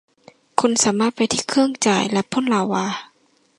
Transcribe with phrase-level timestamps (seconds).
[0.59, 2.85] คุณสามารถไปที่เครื่องจ่ายและพ่นลาวา